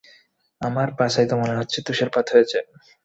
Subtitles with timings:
[0.61, 2.57] আমার পাছায় তো মনেহচ্ছে তুষারপাত হয়েছে।